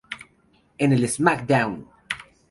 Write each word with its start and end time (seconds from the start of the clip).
En 0.79 0.93
el 0.93 1.07
"Smackdown! 1.07 1.87